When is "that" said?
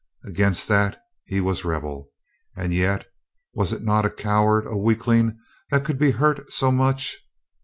0.67-0.99, 5.69-5.85